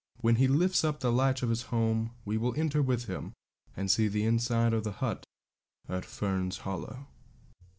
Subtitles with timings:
[0.21, 3.33] When he lifts up the latch of his home we will enter with him,
[3.77, 5.27] and see the inside of the hut
[5.87, 7.05] at Fern's Hollow.